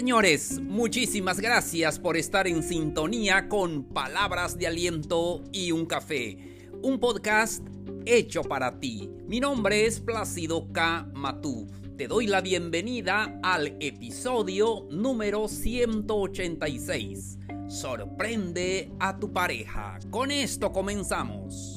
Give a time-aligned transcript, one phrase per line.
[0.00, 6.38] Señores, muchísimas gracias por estar en sintonía con Palabras de Aliento y un Café,
[6.82, 7.62] un podcast
[8.06, 9.10] hecho para ti.
[9.26, 11.06] Mi nombre es Plácido K.
[11.12, 11.68] Matú.
[11.98, 17.38] Te doy la bienvenida al episodio número 186.
[17.68, 19.98] Sorprende a tu pareja.
[20.08, 21.69] Con esto comenzamos.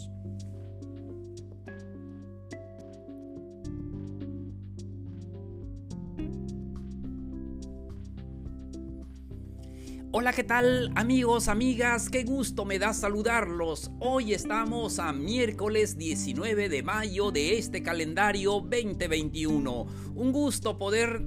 [10.15, 12.07] Hola, ¿qué tal amigos, amigas?
[12.07, 13.89] Qué gusto me da saludarlos.
[13.99, 19.87] Hoy estamos a miércoles 19 de mayo de este calendario 2021.
[20.13, 21.25] Un gusto poder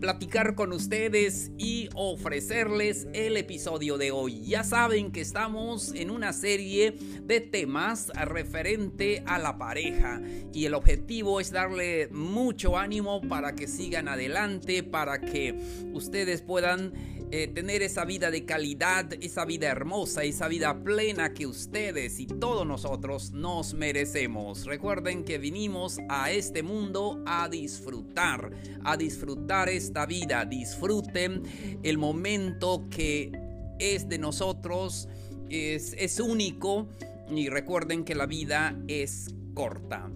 [0.00, 4.42] platicar con ustedes y ofrecerles el episodio de hoy.
[4.46, 10.20] Ya saben que estamos en una serie de temas referente a la pareja
[10.52, 15.54] y el objetivo es darle mucho ánimo para que sigan adelante, para que
[15.92, 21.46] ustedes puedan eh, tener esa vida de calidad, esa vida hermosa, esa vida plena que
[21.46, 24.66] ustedes y todos nosotros nos merecemos.
[24.66, 28.50] Recuerden que vinimos a este mundo a disfrutar,
[28.84, 30.44] a disfrutar esta vida.
[30.44, 31.42] Disfruten
[31.82, 33.32] el momento que
[33.78, 35.08] es de nosotros,
[35.48, 36.90] es, es único
[37.34, 40.10] y recuerden que la vida es corta.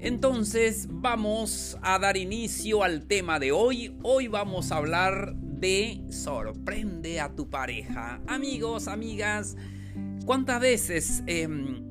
[0.00, 3.96] Entonces vamos a dar inicio al tema de hoy.
[4.02, 8.20] Hoy vamos a hablar de sorprende a tu pareja.
[8.26, 9.56] Amigos, amigas,
[10.24, 11.82] ¿cuántas veces em,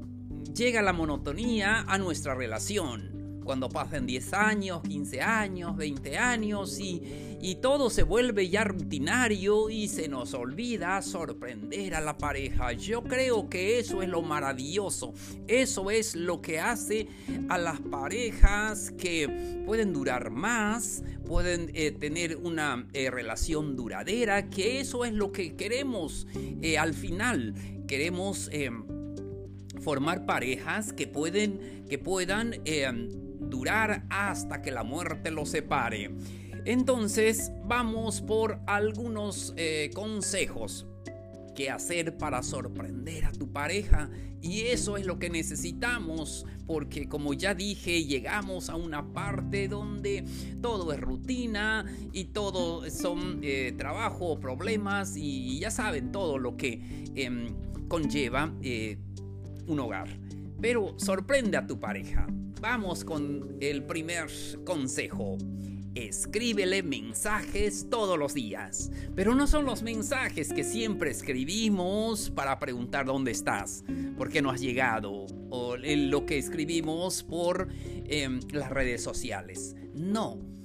[0.53, 3.16] llega la monotonía a nuestra relación?
[3.47, 7.01] Cuando pasen 10 años, 15 años, 20 años y,
[7.41, 12.73] y todo se vuelve ya rutinario y se nos olvida sorprender a la pareja.
[12.73, 15.13] Yo creo que eso es lo maravilloso.
[15.47, 17.07] Eso es lo que hace
[17.47, 24.81] a las parejas que pueden durar más, pueden eh, tener una eh, relación duradera, que
[24.81, 26.27] eso es lo que queremos
[26.61, 27.53] eh, al final.
[27.87, 28.51] Queremos
[29.79, 32.55] formar parejas que pueden que puedan
[33.49, 36.11] durar hasta que la muerte los separe.
[36.65, 40.85] Entonces vamos por algunos eh, consejos
[41.55, 44.09] que hacer para sorprender a tu pareja.
[44.41, 50.23] Y eso es lo que necesitamos, porque como ya dije, llegamos a una parte donde
[50.61, 57.09] todo es rutina y todo son eh, trabajo, problemas y ya saben todo lo que
[57.15, 57.55] em,
[57.87, 58.99] conlleva eh,
[59.65, 60.26] un hogar.
[60.61, 62.27] Pero sorprende a tu pareja.
[62.59, 64.27] Vamos con el primer
[64.65, 65.37] consejo.
[65.93, 68.91] Escríbele mensajes todos los días.
[69.15, 73.83] Pero no son los mensajes que siempre escribimos para preguntar dónde estás,
[74.17, 77.69] por qué no has llegado, o lo que escribimos por
[78.05, 79.75] em, las redes sociales.
[79.93, 80.56] No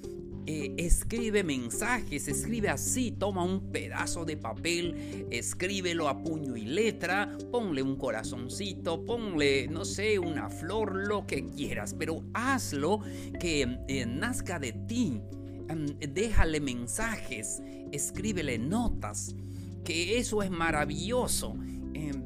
[0.46, 7.30] eh, escribe mensajes, escribe así, toma un pedazo de papel, escríbelo a puño y letra,
[7.52, 13.00] ponle un corazoncito, ponle, no sé, una flor, lo que quieras, pero hazlo
[13.38, 15.20] que eh, nazca de ti.
[16.00, 19.36] déjale mensajes, escríbele notas,
[19.84, 21.56] que eso es maravilloso.
[21.94, 22.20] Em,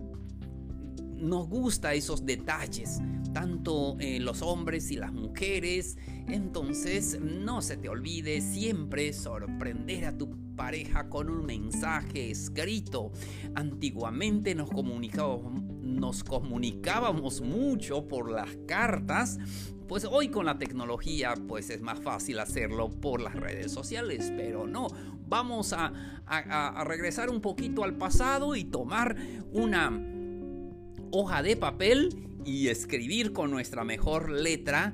[1.16, 3.00] nos gusta esos detalles
[3.36, 5.98] tanto eh, los hombres y las mujeres.
[6.26, 13.12] Entonces no se te olvide siempre sorprender a tu pareja con un mensaje escrito.
[13.54, 19.38] Antiguamente nos comunicábamos, mucho por las cartas.
[19.86, 24.66] Pues hoy con la tecnología pues es más fácil hacerlo por las redes sociales, pero
[24.66, 24.86] no,
[25.28, 25.92] vamos a
[26.86, 29.14] regresar un poquito al pasado y tomar
[29.52, 29.92] una
[31.10, 34.92] hoja de papel y escribir con nuestra mejor letra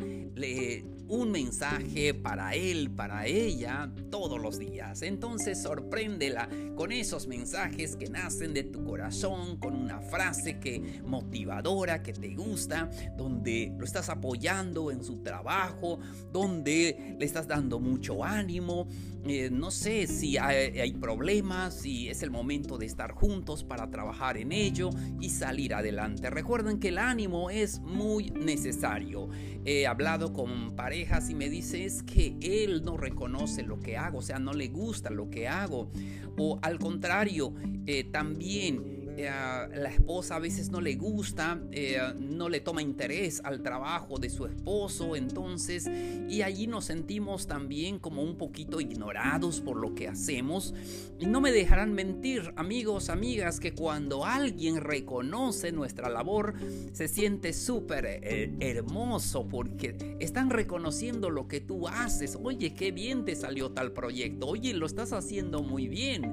[1.13, 5.03] un mensaje para él, para ella, todos los días.
[5.03, 12.03] Entonces sorpréndela con esos mensajes que nacen de tu corazón, con una frase que motivadora,
[12.03, 15.99] que te gusta, donde lo estás apoyando en su trabajo,
[16.33, 18.89] donde le estás dando mucho ánimo.
[19.25, 23.89] Eh, no sé si hay, hay problemas, si es el momento de estar juntos para
[23.91, 24.89] trabajar en ello
[25.21, 26.31] y salir adelante.
[26.31, 29.29] Recuerden que el ánimo es muy necesario.
[29.65, 34.19] He hablado con parejas y me dice es que él no reconoce lo que hago,
[34.19, 35.91] o sea, no le gusta lo que hago.
[36.39, 37.55] O al contrario,
[37.87, 43.41] eh, también eh, la esposa a veces no le gusta, eh, no le toma interés
[43.45, 45.89] al trabajo de su esposo, entonces,
[46.29, 50.75] y allí nos sentimos también como un poquito ignorados por lo que hacemos.
[51.19, 56.55] Y no me dejarán mentir, amigos, amigas, que cuando alguien reconoce nuestra labor,
[56.93, 62.39] se siente súper eh, hermoso porque están reconociendo lo que tú haces.
[62.43, 64.49] Oye, qué bien te salió tal proyecto.
[64.49, 66.25] Oye, lo estás haciendo muy bien.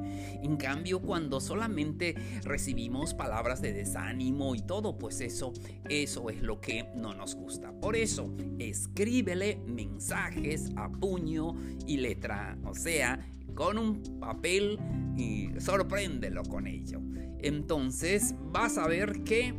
[0.41, 5.53] En cambio, cuando solamente recibimos recibimos palabras de desánimo y todo, pues eso,
[5.89, 7.71] eso es lo que no nos gusta.
[7.71, 11.55] Por eso, escríbele mensajes a puño
[11.87, 14.77] y letra, o sea, con un papel
[15.17, 17.01] y sorpréndelo con ello.
[17.39, 19.55] Entonces vas a ver que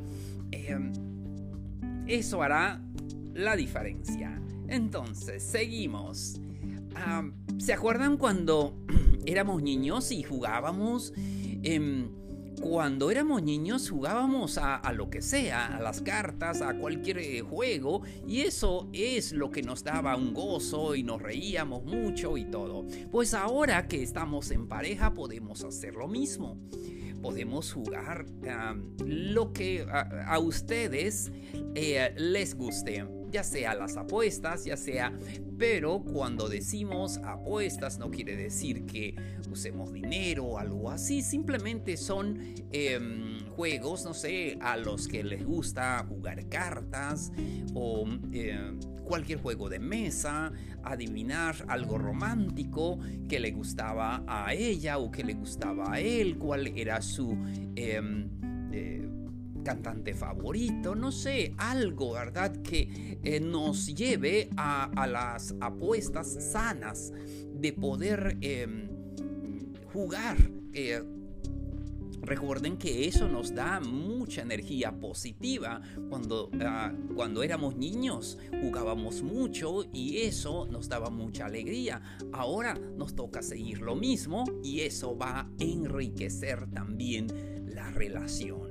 [0.53, 0.93] em,
[2.07, 2.81] eso hará
[3.35, 4.41] la diferencia.
[4.69, 6.41] Entonces, seguimos.
[7.59, 8.79] ¿Se acuerdan cuando
[9.27, 11.13] éramos niños y jugábamos?
[11.17, 12.20] Em,
[12.61, 18.03] cuando éramos niños jugábamos a, lo que sea, a las cartas, a cualquier eh, juego,
[18.27, 22.87] y eso es lo que nos daba un gozo y nos reíamos mucho y todo.
[23.11, 26.59] Pues ahora que estamos en pareja podemos hacer lo mismo.
[27.23, 28.25] Podemos jugar
[29.05, 31.31] lo que a, ustedes
[31.75, 35.13] eh, les guste ya sea las apuestas, ya sea,
[35.59, 39.15] pero cuando decimos apuestas no quiere decir que
[39.51, 42.39] usemos dinero o algo así, simplemente son
[42.73, 47.33] em, juegos, no sé, a los que les gusta jugar cartas
[47.75, 50.53] o em, cualquier juego de mesa,
[50.83, 52.99] adivinar algo romántico
[53.29, 57.37] que le gustaba a ella o que le gustaba a él, cuál era su...
[57.77, 58.29] Em,
[58.73, 59.10] eh,
[59.63, 62.63] cantante favorito, no sé, algo, ¿verdad?
[62.63, 67.13] Que eh, nos lleve a, las apuestas sanas
[67.55, 68.89] de poder em,
[69.93, 70.37] jugar.
[70.73, 71.03] Eh,
[72.23, 75.81] recuerden que eso nos da mucha energía positiva.
[76.09, 82.03] Cuando, ah, cuando éramos niños jugábamos mucho y eso nos daba mucha alegría.
[82.33, 87.29] Ahora nos toca seguir lo mismo y eso va a enriquecer también
[87.75, 88.70] la relación.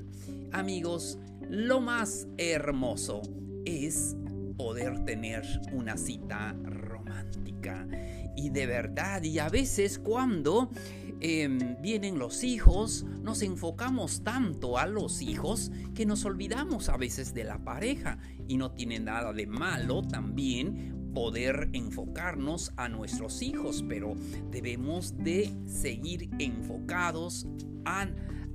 [0.51, 1.19] Amigos,
[1.49, 3.21] lo más hermoso
[3.65, 4.15] es
[4.57, 7.87] poder tener una cita romántica.
[8.35, 10.71] Y de verdad, y a veces cuando
[11.19, 17.33] em, vienen los hijos, nos enfocamos tanto a los hijos que nos olvidamos a veces
[17.33, 18.17] de la pareja.
[18.47, 24.15] Y no tiene nada de malo también poder enfocarnos a nuestros hijos, pero
[24.51, 27.47] debemos de seguir enfocados
[27.85, 28.07] a,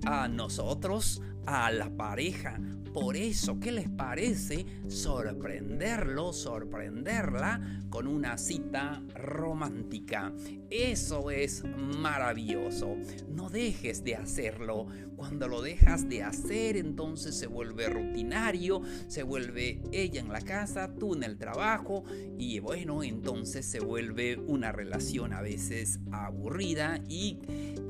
[0.07, 2.59] a nosotros, a la pareja.
[2.95, 10.33] Por eso, ¿qué les parece sorprenderlo, sorprenderla con una cita romántica?
[10.71, 11.65] Eso es
[11.99, 12.95] maravilloso.
[13.29, 14.87] No dejes de hacerlo.
[15.17, 20.95] Cuando lo dejas de hacer, entonces se vuelve rutinario, se vuelve ella en la casa,
[20.95, 22.05] tú en el trabajo
[22.39, 27.39] y bueno, entonces se vuelve una relación a veces aburrida y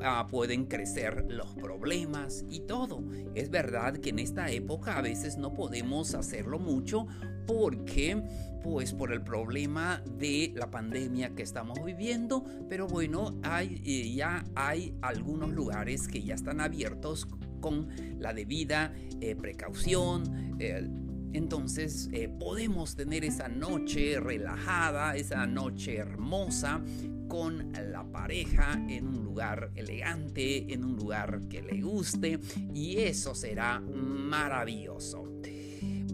[0.03, 3.03] ah, pueden crecer los problemas y todo.
[3.35, 7.07] Es verdad que en esta época a veces no podemos hacerlo mucho
[7.47, 8.23] porque
[8.63, 14.45] pues por el problema de la pandemia que estamos viviendo, pero bueno, hay, eh, ya
[14.55, 17.29] hay algunos lugares que ya están abiertos
[17.61, 17.89] con
[18.19, 20.57] la debida eh, precaución.
[20.59, 20.89] Eh,
[21.35, 22.09] entonces
[22.39, 26.81] podemos tener esa noche relajada, esa noche hermosa
[27.29, 32.39] con la pareja en un lugar elegante, en un lugar que le guste
[32.73, 35.24] y eso será maravilloso.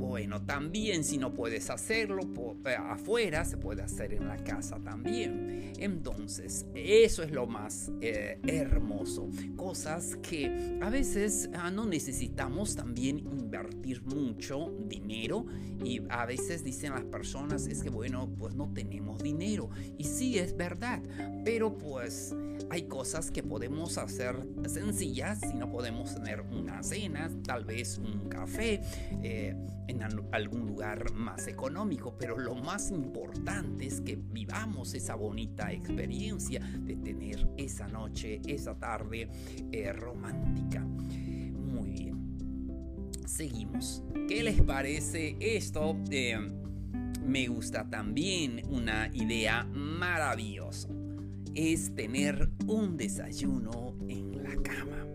[0.00, 2.22] Bueno, también si no puedes hacerlo
[2.65, 5.74] eh, afuera, se puede hacer en la casa también.
[5.79, 9.29] Entonces, eso es lo más eh, hermoso.
[9.56, 15.44] Cosas que a veces ah, no necesitamos también invertir mucho dinero
[15.84, 19.69] y a veces dicen las personas es que bueno, pues no tenemos dinero.
[19.98, 21.03] Y sí, es verdad,
[21.44, 22.34] pero pues
[22.70, 24.36] hay cosas que podemos hacer
[24.67, 28.81] sencillas si no podemos tener una cena, tal vez un café.
[29.22, 29.56] Eh,
[29.89, 36.60] en algún lugar más económico, pero lo más importante es que vivamos esa bonita experiencia
[36.60, 39.29] de tener esa noche, esa tarde
[39.72, 40.81] eh, romántica.
[40.81, 44.05] Muy bien, seguimos.
[44.29, 45.96] ¿Qué les parece esto?
[46.08, 46.39] Eh,
[47.27, 50.99] me gusta también una idea maravillosa.
[51.54, 55.06] Es tener un desayuno en la cama.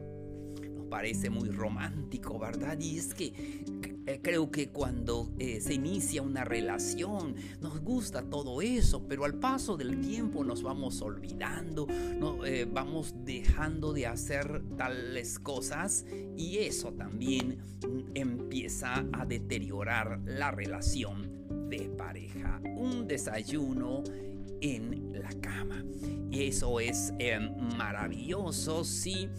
[0.75, 2.77] Nos parece muy romántico, ¿verdad?
[2.79, 3.33] Y es que
[4.07, 9.33] Eh, creo que cuando eh, se inicia una relación nos gusta todo eso, pero al
[9.39, 11.87] paso del tiempo nos vamos olvidando,
[12.19, 16.05] no, eh, vamos dejando de hacer tales cosas
[16.37, 17.57] y eso también
[18.13, 22.61] empieza a deteriorar la relación de pareja.
[22.77, 24.03] Un desayuno
[24.61, 25.83] en la cama.
[26.31, 27.13] Y eso es
[27.77, 29.29] maravilloso si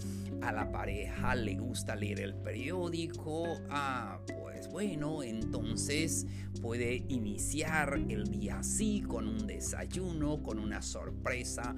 [0.43, 3.59] a la pareja le gusta leer el periódico.
[3.69, 6.27] Ah, pues bueno, entonces
[6.61, 11.75] puede iniciar el día así con un desayuno, con una sorpresa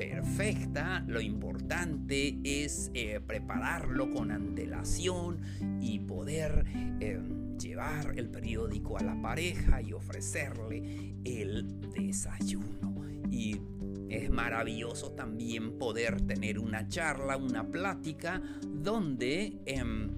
[0.00, 1.04] perfecta.
[1.06, 5.40] Lo importante es eh, prepararlo con antelación
[5.78, 6.64] y poder
[7.00, 12.94] em, llevar el periódico a la pareja y ofrecerle el desayuno.
[13.30, 13.60] Y
[14.08, 20.16] es maravilloso también poder tener una charla, una plática donde em,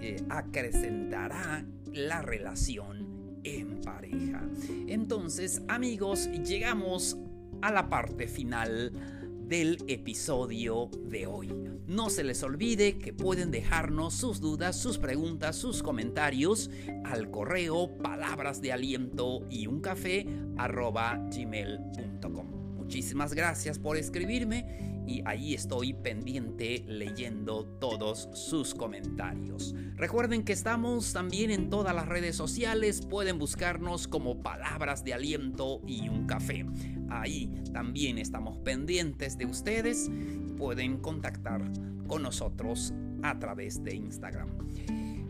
[0.00, 4.42] eh, acrecentará la relación en pareja.
[4.86, 7.18] Entonces, amigos, llegamos
[7.60, 9.17] a la parte final
[9.48, 11.54] del episodio de hoy.
[11.86, 16.70] No se les olvide que pueden dejarnos sus dudas, sus preguntas, sus comentarios
[17.04, 20.26] al correo palabras de aliento y un café.
[22.88, 29.74] Muchísimas gracias por escribirme y ahí estoy pendiente leyendo todos sus comentarios.
[29.96, 35.82] Recuerden que estamos también en todas las redes sociales, pueden buscarnos como palabras de aliento
[35.86, 36.64] y un café.
[37.10, 40.10] Ahí también estamos pendientes de ustedes,
[40.56, 41.60] pueden contactar
[42.06, 44.48] con nosotros a través de Instagram.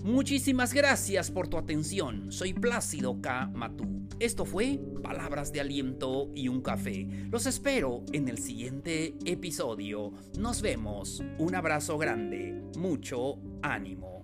[0.09, 2.33] Muchísimas gracias por tu atención.
[2.33, 3.51] Soy Plácido K.
[3.53, 4.09] Matú.
[4.19, 7.07] Esto fue Palabras de Aliento y un Café.
[7.31, 10.15] Los espero en el siguiente episodio.
[10.39, 11.23] Nos vemos.
[11.37, 12.59] Un abrazo grande.
[12.79, 14.18] Mucho ánimo.